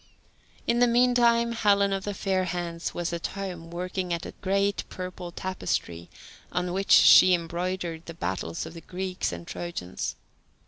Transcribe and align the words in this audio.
In 0.65 0.79
the 0.79 0.87
meantime 0.87 1.51
Helen 1.51 1.93
of 1.93 2.05
the 2.05 2.15
fair 2.15 2.45
hands 2.45 2.91
was 2.95 3.13
at 3.13 3.27
home 3.27 3.69
working 3.69 4.11
at 4.11 4.25
a 4.25 4.31
great 4.41 4.83
purple 4.89 5.31
tapestry 5.31 6.09
on 6.51 6.73
which 6.73 6.89
she 6.89 7.35
embroidered 7.35 8.07
the 8.07 8.15
battles 8.15 8.65
of 8.65 8.73
the 8.73 8.81
Greeks 8.81 9.31
and 9.31 9.45
Trojans. 9.45 10.15